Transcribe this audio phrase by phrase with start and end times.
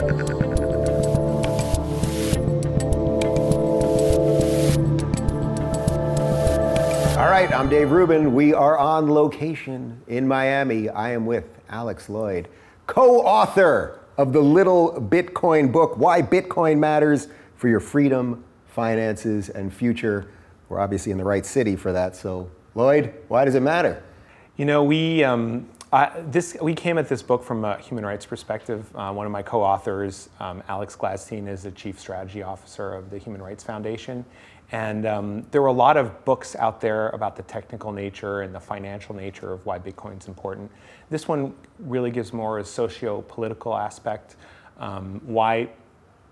[0.00, 0.06] All
[7.28, 8.32] right, I'm Dave Rubin.
[8.32, 10.88] We are on location in Miami.
[10.88, 12.48] I am with Alex Lloyd,
[12.86, 19.70] co author of the Little Bitcoin book, Why Bitcoin Matters for Your Freedom, Finances, and
[19.70, 20.30] Future.
[20.70, 22.16] We're obviously in the right city for that.
[22.16, 24.02] So, Lloyd, why does it matter?
[24.56, 28.24] You know, we um, I, this we came at this book from a human rights
[28.24, 28.88] perspective.
[28.94, 33.18] Uh, one of my co-authors, um, Alex Gladstein, is the chief strategy officer of the
[33.18, 34.24] Human Rights Foundation,
[34.70, 38.54] and um, there were a lot of books out there about the technical nature and
[38.54, 40.70] the financial nature of why Bitcoin is important.
[41.10, 44.36] This one really gives more a socio-political aspect,
[44.78, 45.70] um, why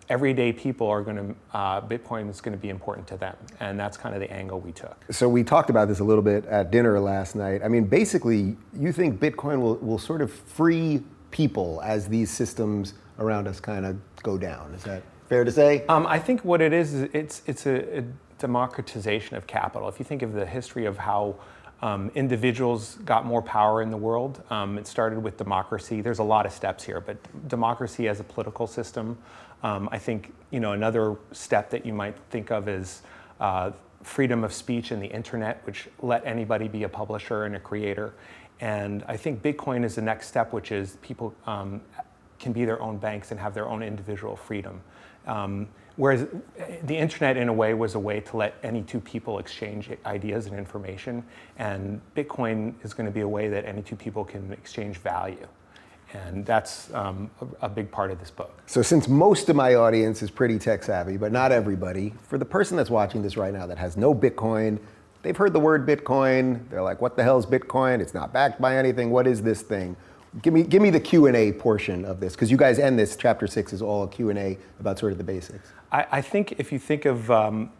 [0.09, 3.37] everyday people are going to, uh, Bitcoin is going to be important to them.
[3.61, 5.05] And that's kind of the angle we took.
[5.11, 7.61] So we talked about this a little bit at dinner last night.
[7.65, 12.95] I mean, basically, you think Bitcoin will, will sort of free people as these systems
[13.19, 14.73] around us kind of go down.
[14.75, 15.85] Is that fair to say?
[15.89, 18.05] Um, I think what it is, is it's, it's a, a
[18.39, 19.89] democratization of capital.
[19.89, 21.37] If you think of the history of how
[21.81, 24.43] um, individuals got more power in the world.
[24.51, 26.01] Um, it started with democracy.
[26.01, 27.17] There's a lot of steps here, but
[27.49, 29.17] democracy as a political system.
[29.63, 33.03] Um, I think you know another step that you might think of is
[33.41, 37.61] uh, freedom of speech in the internet, which let anybody be a publisher and a
[37.61, 38.15] creator.
[38.61, 41.81] And I think Bitcoin is the next step, which is people um,
[42.41, 44.81] can be their own banks and have their own individual freedom.
[45.99, 46.29] Whereas
[46.85, 50.47] the internet, in a way, was a way to let any two people exchange ideas
[50.47, 51.25] and information,
[51.59, 55.49] and Bitcoin is going to be a way that any two people can exchange value.
[56.13, 58.63] And that's um, a, a, big part of this book.
[58.67, 62.45] So, since most of my audience is pretty tech savvy, but not everybody, for the
[62.45, 64.79] person that's watching this right now that has no Bitcoin,
[65.23, 66.61] they've heard the word Bitcoin.
[66.71, 68.01] They're like, "What the hell is Bitcoin?
[68.01, 69.11] It's not backed by anything.
[69.11, 69.97] What is this thing?"
[70.43, 72.99] Give me, give me the Q and A portion of this, because you guys end
[72.99, 75.73] this chapter six is all Q and A about sort of the basics.
[75.91, 77.71] I, I think if you think of um,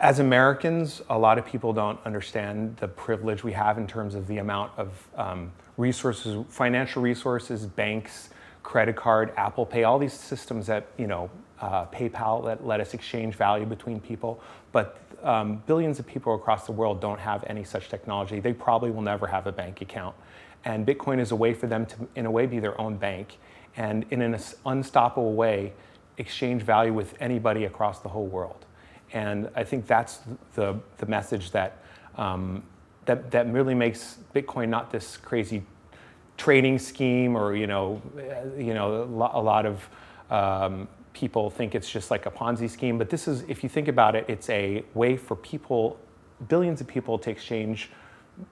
[0.00, 4.26] as Americans, a lot of people don't understand the privilege we have in terms of
[4.26, 8.30] the amount of um, resources, financial resources, banks,
[8.64, 12.92] credit card, Apple Pay, all these systems that you know, uh, PayPal that let us
[12.94, 14.40] exchange value between people.
[14.72, 18.40] But um, billions of people across the world don't have any such technology.
[18.40, 20.16] They probably will never have a bank account.
[20.64, 23.38] And Bitcoin is a way for them to, in a way, be their own bank
[23.76, 25.72] and in an unstoppable way
[26.18, 28.66] exchange value with anybody across the whole world.
[29.12, 30.20] And I think that's
[30.54, 31.78] the, the message that,
[32.16, 32.62] um,
[33.06, 35.62] that, that really makes Bitcoin not this crazy
[36.36, 38.00] trading scheme or, you know,
[38.56, 39.88] you know a lot of
[40.30, 42.98] um, people think it's just like a Ponzi scheme.
[42.98, 45.98] But this is, if you think about it, it's a way for people,
[46.48, 47.90] billions of people to exchange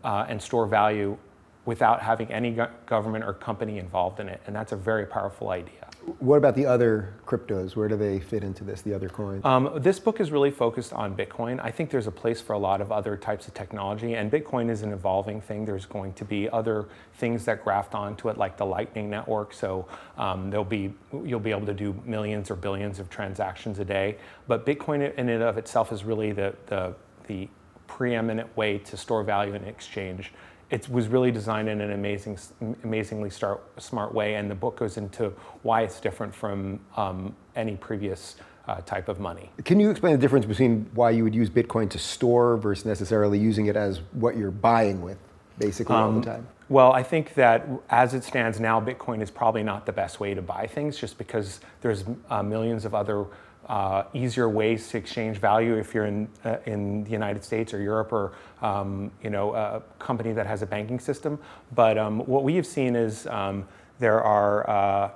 [0.05, 1.17] uh, and store value
[1.65, 4.41] without having any government or company involved in it.
[4.47, 5.91] And that's a very powerful idea.
[6.19, 7.77] What about the other cryptos?
[7.77, 9.45] Where do they fit into this, the other coins?
[9.45, 11.61] Um, this book is really focused on Bitcoin.
[11.63, 14.71] I think there's a place for a lot of other types of technology, and Bitcoin
[14.71, 15.67] is an evolving thing.
[15.67, 19.53] There's going to be other things that graft onto it, like the Lightning Network.
[19.53, 23.85] So um, there'll be you'll be able to do millions or billions of transactions a
[23.85, 24.17] day.
[24.49, 26.95] But Bitcoin in and of itself is really the the,
[27.27, 27.49] the
[27.87, 30.33] preeminent way to store value and exchange
[30.71, 32.39] it was really designed in an amazing,
[32.85, 35.31] amazingly start, smart way, and the book goes into
[35.63, 38.37] why it's different from um, any previous
[38.69, 39.51] uh, type of money.
[39.65, 43.39] Can you explain the difference between why you would use Bitcoin to store versus necessarily
[43.39, 45.19] using it as what you're buying with,
[45.59, 46.49] basically um, all the um, time?
[46.69, 50.35] Well, I think that as it stands now, Bitcoin is probably not the best way
[50.35, 53.27] to buy things, just because there's uh, millions of other
[53.71, 57.81] uh, easier ways to exchange value if you're in, uh, in the United States or
[57.81, 58.33] Europe or
[58.63, 61.39] um, you know, a company that has a banking system.
[61.73, 63.69] But um, what we have seen is um,
[64.01, 65.11] there are uh,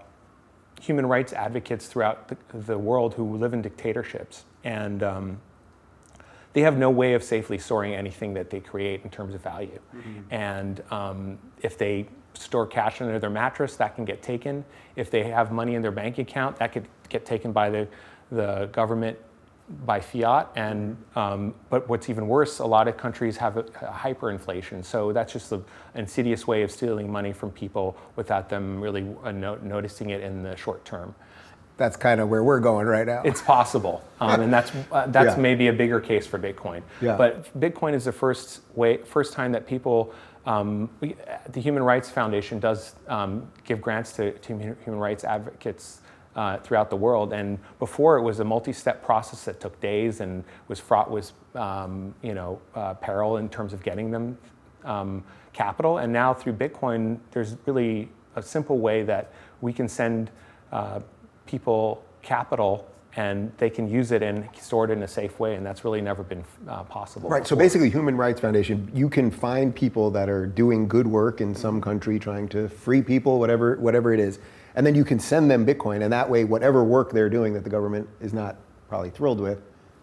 [0.80, 4.44] human rights advocates throughout the, the, world who live in dictatorships.
[4.62, 5.40] And um,
[6.52, 9.80] they have no way of safely storing anything that they create in terms of value.
[9.96, 10.20] Mm-hmm.
[10.30, 14.64] And um, if they store cash under their mattress, that can get taken.
[14.94, 17.88] If they have money in their bank account, that could get taken by the
[18.34, 19.18] the government
[19.86, 23.92] by fiat, and um, but what's even worse, a lot of countries have a, a
[23.92, 24.84] hyperinflation.
[24.84, 25.64] So that's just an
[25.94, 30.42] insidious way of stealing money from people without them really uh, no- noticing it in
[30.42, 31.14] the short term.
[31.76, 33.22] That's kind of where we're going right now.
[33.24, 35.42] It's possible, um, and that's uh, that's yeah.
[35.42, 36.82] maybe a bigger case for Bitcoin.
[37.00, 37.16] Yeah.
[37.16, 40.14] But Bitcoin is the first way, first time that people.
[40.46, 41.16] Um, we,
[41.48, 46.02] the Human Rights Foundation does um, give grants to, to human rights advocates
[46.36, 47.32] uh, throughout the world.
[47.32, 52.14] And before it was a multi-step process that took days and was fraught with um,
[52.22, 54.36] you know uh, peril in terms of getting them
[54.84, 55.98] um, capital.
[55.98, 60.30] And now through Bitcoin, there's really a simple way that we can send
[60.72, 61.00] uh,
[61.46, 65.64] people capital and they can use it and store it in a safe way, and
[65.64, 67.30] that's really never been uh, possible.
[67.30, 67.46] Right.
[67.46, 71.54] So basically, Human Rights Foundation, you can find people that are doing good work in
[71.54, 74.40] some country, trying to free people, whatever whatever it is,
[74.74, 77.64] and then you can send them Bitcoin, and that way, whatever work they're doing that
[77.64, 78.56] the government is not
[78.88, 79.62] probably thrilled with,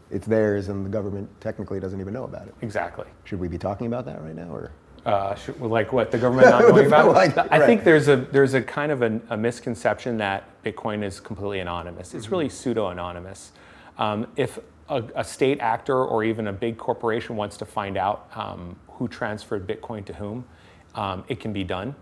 [0.09, 2.55] it's theirs, and the government technically doesn't even know about it.
[2.61, 3.05] Exactly.
[3.23, 4.71] Should we be talking about that right now, or?
[5.05, 7.07] Uh, should, like what the government not knowing about?
[7.15, 7.65] Like, I right.
[7.65, 12.13] think there's a there's a kind of a, a misconception that Bitcoin is completely anonymous.
[12.13, 13.51] It's really pseudo anonymous.
[13.97, 14.59] Um, if
[14.89, 19.07] a, a state actor or even a big corporation wants to find out um, who
[19.07, 20.45] transferred Bitcoin to whom,
[20.93, 21.95] um, it can be done.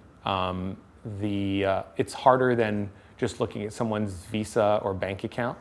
[1.19, 5.57] The uh, it's harder than just looking at someone's Visa or bank account.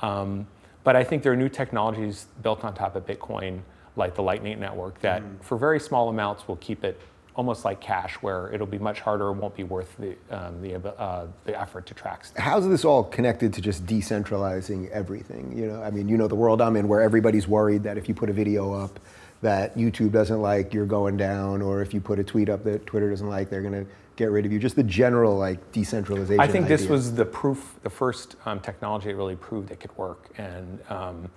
[0.00, 0.46] Um,
[0.82, 3.60] but I think there are new technologies built on top of Bitcoin,
[3.96, 7.00] like the Lightning Network, that for very small amounts will keep it
[7.36, 11.26] almost like cash, where it'll be much harder, won't be worth the um, the, uh,
[11.44, 12.24] the effort to track.
[12.26, 12.42] stuff.
[12.42, 15.56] How's this all connected to just decentralizing everything?
[15.56, 18.08] You know, I mean, you know the world I'm in, where everybody's worried that if
[18.08, 19.00] you put a video up
[19.44, 22.86] that YouTube doesn't like, you're going down, or if you put a tweet up that
[22.86, 23.86] Twitter doesn't like, they're going to
[24.16, 24.58] get rid of you.
[24.58, 26.40] Just the general like decentralization.
[26.40, 29.94] I think this was the proof, the first um, technology that really proved it could
[29.98, 30.30] work.
[30.38, 31.30] And um,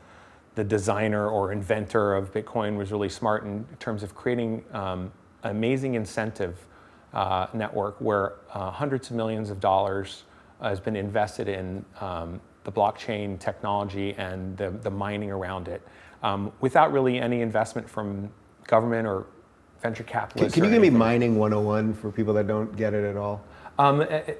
[0.55, 5.11] the designer or inventor of Bitcoin was really smart in terms of creating um,
[5.43, 6.65] amazing incentive
[7.13, 10.23] uh, network where uh, hundreds of millions of dollars
[10.61, 15.81] uh, has been invested in um, the blockchain technology and the, the mining around it
[16.23, 18.29] um, without really any investment from
[18.65, 19.25] government or
[19.81, 20.53] venture Can, capitalists.
[20.53, 23.43] can or you give me mining 101 for people that don't get it at all?
[23.79, 24.33] Um, eh, eh,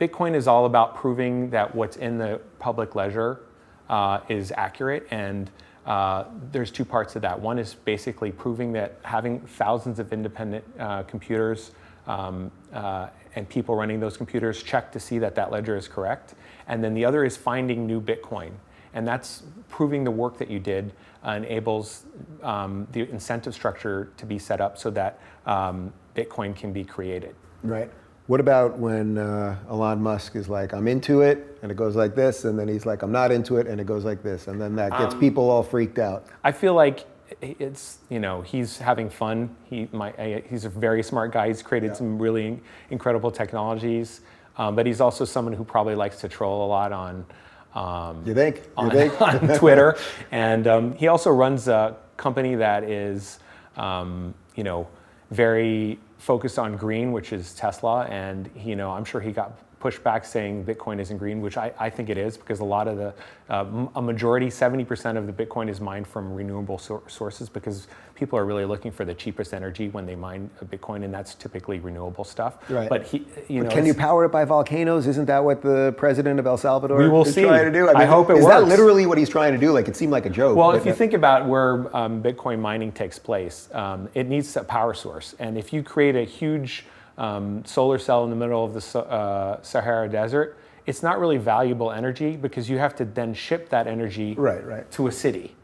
[0.00, 3.40] Bitcoin is all about proving that what's in the public ledger
[3.88, 5.50] uh, is accurate, and
[5.86, 7.38] uh, there's two parts to that.
[7.38, 11.72] One is basically proving that having thousands of independent uh, computers
[12.06, 16.34] um, uh, and people running those computers check to see that that ledger is correct,
[16.66, 18.50] and then the other is finding new Bitcoin,
[18.94, 20.92] and that's proving the work that you did
[21.26, 22.04] uh, enables
[22.42, 27.34] um, the incentive structure to be set up so that um, Bitcoin can be created.
[27.62, 27.90] Right.
[28.26, 32.14] What about when uh, Elon Musk is like, I'm into it, and it goes like
[32.14, 34.58] this, and then he's like, I'm not into it, and it goes like this, and
[34.58, 36.24] then that Um, gets people all freaked out.
[36.42, 37.04] I feel like
[37.40, 39.54] it's you know he's having fun.
[39.64, 41.48] He might he's a very smart guy.
[41.48, 41.94] He's created Yeah.
[41.94, 42.60] some really
[42.90, 44.20] incredible technologies,
[44.56, 47.26] um, but he's also someone who probably likes to troll a lot on.
[47.74, 48.56] Um, You think?
[48.56, 49.20] You on, think?
[49.20, 49.96] on Twitter,
[50.30, 53.40] and um, he also runs a company that is,
[53.76, 54.86] um, you know,
[55.30, 58.04] very focused on green, which is Tesla.
[58.04, 61.90] And you know, I'm sure he got pushback saying Bitcoin isn't green, which I, I
[61.90, 63.12] think it is because a lot of the,
[63.50, 68.46] uh, a majority, 70% of the Bitcoin is mined from renewable sources because people are
[68.46, 72.24] really looking for the cheapest energy when they mine a Bitcoin, and that's typically renewable
[72.24, 72.70] stuff.
[72.70, 72.88] Right.
[72.88, 75.06] But he, you know, Can you power it by volcanoes?
[75.06, 77.42] Isn't that what the president of El Salvador We will is see.
[77.42, 77.90] trying to do?
[77.90, 79.70] I hope it is that literally what he's trying to do?
[79.70, 80.56] Like it seemed like a joke.
[80.56, 84.56] Well, if you that- think about where um, Bitcoin mining takes place, um, it needs
[84.56, 85.34] a power source.
[85.38, 86.86] And if you create a huge
[87.18, 91.90] um, solar cell in the middle of the uh, Sahara Desert, it's not really valuable
[91.90, 94.90] energy because you have to then ship that energy Right, right.
[94.92, 95.54] to a city.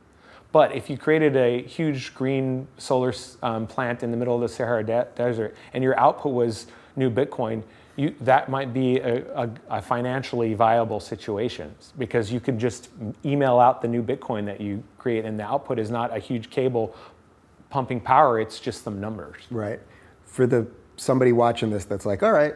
[0.53, 3.13] But if you created a huge green solar
[3.43, 6.67] um, plant in the middle of the Sahara de- Desert and your output was
[6.97, 7.63] new Bitcoin,
[7.97, 12.89] you, that might be a, a, a financially viable situation because you can just
[13.25, 16.49] email out the new Bitcoin that you create, and the output is not a huge
[16.51, 16.95] cable
[17.69, 19.43] pumping power; it's just some numbers.
[19.51, 19.81] right
[20.25, 20.67] for the
[21.01, 22.55] somebody watching this that's like, all right,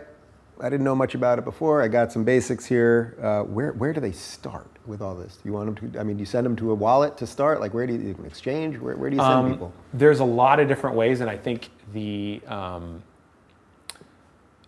[0.61, 1.83] I didn't know much about it before.
[1.83, 3.17] I got some basics here.
[3.21, 5.37] Uh, where where do they start with all this?
[5.37, 5.99] Do you want them to?
[5.99, 7.61] I mean, do you send them to a wallet to start?
[7.61, 8.79] Like, where do you, exchange?
[8.79, 9.73] Where, where do you send Um, people?
[9.93, 13.03] There's a lot of different ways, and I think the um,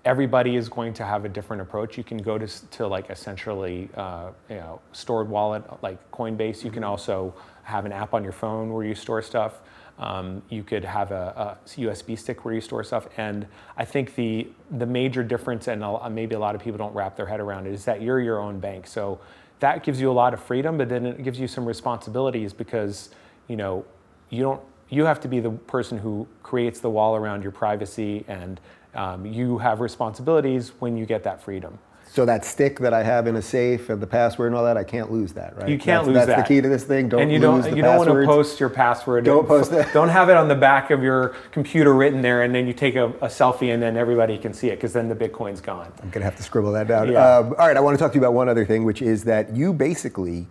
[0.04, 1.96] everybody is going to have a different approach.
[1.96, 6.64] You can go to, to like essentially uh, you know stored wallet like Coinbase.
[6.64, 9.60] You can also have an app on your phone where you store stuff.
[9.98, 13.08] Um, you could have a, a USB stick where you store stuff.
[13.16, 17.16] And I think the the major difference, and maybe a lot of people don't wrap
[17.16, 18.86] their head around it, is that you're your own bank.
[18.86, 19.18] So
[19.60, 23.10] that gives you a lot of freedom, but then it gives you some responsibilities because
[23.48, 23.84] you know
[24.30, 28.24] you don't you have to be the person who creates the wall around your privacy
[28.28, 28.60] and
[28.94, 31.78] um, you have responsibilities when you get that freedom
[32.16, 34.78] So that stick that I have in a safe and the password and all that,
[34.78, 35.68] I can't lose that, right?
[35.68, 37.10] you can't that's, lose that's that the key to this thing.
[37.10, 39.70] Don't and you lose don't the you don't want to post your password Don't post
[39.72, 39.86] it.
[39.92, 42.96] don't have it on the back of your computer written there and then you take
[42.96, 46.08] a, a selfie and then everybody can see it because then the bitcoin's gone I'm
[46.08, 47.12] gonna have to scribble that down.
[47.12, 47.22] Yeah.
[47.22, 49.24] Um, all right, I want to talk to you about one other thing, which is
[49.24, 50.46] that you basically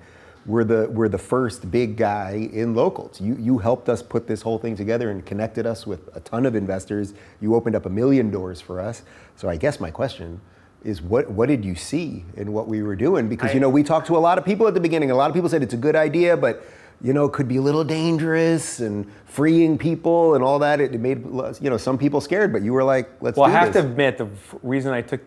[0.46, 3.20] were the were the first big guy in locals.
[3.20, 6.46] You you helped us put this whole thing together and connected us with a ton
[6.46, 7.16] of investors.
[7.42, 9.02] You opened up a million doors for us.
[9.36, 10.42] So I guess my question
[10.86, 13.28] is what what did you see in what we were doing?
[13.28, 15.12] Because you know we talked to a lot of people at the beginning.
[15.12, 16.64] A lot of people said it's a good idea, but
[17.02, 20.80] you know, it could be a little dangerous and freeing people and all that.
[20.80, 23.38] It, made you know some people scared, but you were like, let's.
[23.38, 23.84] Well, I have this.
[23.84, 24.30] to admit the
[24.64, 25.22] reason I took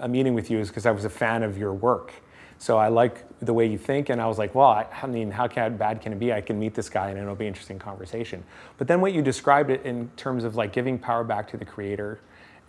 [0.00, 2.12] a meeting with you is because I was a fan of your work.
[2.58, 5.30] So I like the way you think, and I was like, well, I, I mean,
[5.30, 6.32] how can, bad can it be?
[6.32, 8.42] I can meet this guy, and it'll be an interesting conversation.
[8.78, 11.64] But then what you described it in terms of like giving power back to the
[11.64, 12.20] creator,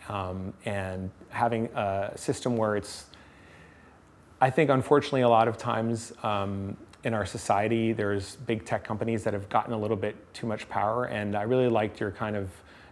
[0.09, 3.05] um, and having a system where it's
[4.41, 9.23] I think unfortunately a lot of times um, in our society, there's big tech companies
[9.23, 11.05] that have gotten a little bit too much power.
[11.05, 12.49] And I really liked your kind of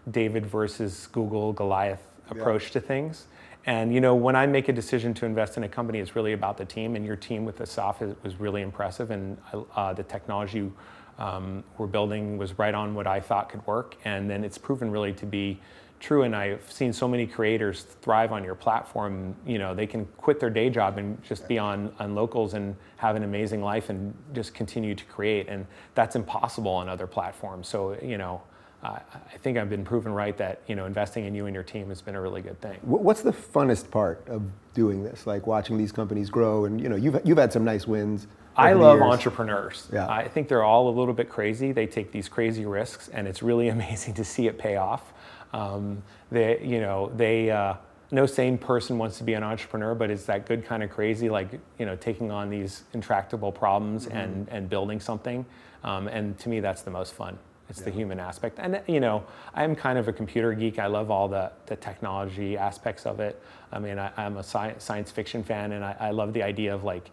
[0.10, 2.74] David versus Google Goliath approach yeah.
[2.74, 3.28] to things.
[3.66, 6.34] And you know, when I make a decision to invest in a company, it's really
[6.34, 6.96] about the team.
[6.96, 9.38] And your team with Assaf was really impressive, and
[9.76, 10.72] uh, the technology
[11.18, 13.96] um, we're building was right on what I thought could work.
[14.04, 15.60] And then it's proven really to be
[16.04, 19.34] true and I've seen so many creators thrive on your platform.
[19.46, 22.76] You know, they can quit their day job and just be on, on locals and
[22.98, 25.48] have an amazing life and just continue to create.
[25.48, 27.70] And that's impossible on other platforms.
[27.70, 28.42] So, you know,
[28.84, 31.64] uh, I think I've been proven right that, you know, investing in you and your
[31.64, 32.78] team has been a really good thing.
[32.82, 34.44] What's the funnest part of
[34.74, 35.26] doing this?
[35.26, 38.28] Like watching these companies grow and, you know, you've, you've had some nice wins.
[38.58, 39.10] I love years.
[39.10, 39.88] entrepreneurs.
[39.92, 40.10] Yeah.
[40.10, 41.72] I think they're all a little bit crazy.
[41.72, 45.14] They take these crazy risks, and it's really amazing to see it pay off.
[45.54, 47.76] Um, they, you know, they, uh,
[48.12, 51.30] no sane person wants to be an entrepreneur, but it's that good kind of crazy,
[51.30, 54.18] like, you know, taking on these intractable problems mm-hmm.
[54.18, 55.46] and, and building something.
[55.84, 57.38] Um, and to me, that's the most fun.
[57.70, 57.86] It's yeah.
[57.86, 58.60] the human aspect.
[58.60, 59.24] And, you know,
[59.56, 60.80] I'm kind of a computer geek.
[60.80, 63.42] I love all the, the technology aspects of it.
[63.72, 66.76] I mean, I, am a sci- science fiction fan, and I, I love the idea
[66.76, 67.10] of like,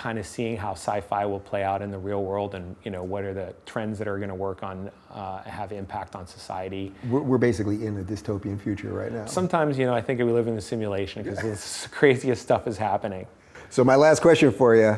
[0.00, 3.02] kind of seeing how sci-fi will play out in the real world and you know
[3.02, 6.90] what are the trends that are going to work on uh, have impact on society.
[7.10, 9.26] We're, we're, basically in a dystopian future right now.
[9.26, 11.38] Sometimes you know i think we live in the simulation because
[11.82, 13.26] the craziest stuff is happening.
[13.68, 14.96] So my last question for you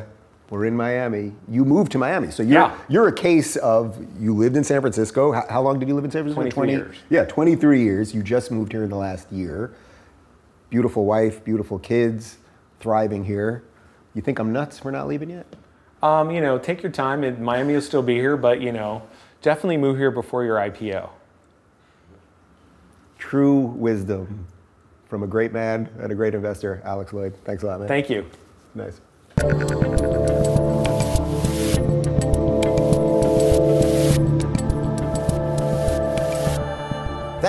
[0.49, 1.33] we're in miami.
[1.49, 2.77] You moved to miami so you're, yeah.
[2.87, 5.33] you're a case of you lived in san francisco.
[5.33, 6.49] How, how long did you live in san francisco?
[6.49, 6.95] 23 20, years.
[7.09, 8.15] Yeah 23 years.
[8.15, 9.73] You just moved here in the last year.
[10.69, 12.37] Beautiful wife beautiful kids
[12.79, 13.63] thriving here
[14.13, 15.45] you think I'm nuts for not leaving yet?
[16.01, 17.23] Um, you know, take your time.
[17.23, 19.03] It, Miami will still be here, but you know,
[19.41, 21.09] definitely move here before your IPO.
[23.17, 24.47] True wisdom
[25.07, 27.35] from a great man and a great investor, Alex Lloyd.
[27.45, 27.87] Thanks a lot, man.
[27.87, 28.25] Thank you.
[28.75, 28.99] Nice.